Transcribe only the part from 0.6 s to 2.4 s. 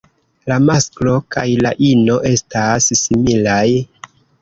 masklo kaj la ino